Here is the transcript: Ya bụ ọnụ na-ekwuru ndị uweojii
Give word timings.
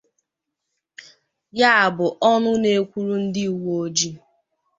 Ya 1.59 1.71
bụ 1.95 2.05
ọnụ 2.29 2.51
na-ekwuru 2.61 3.13
ndị 3.25 3.43
uweojii 3.55 4.15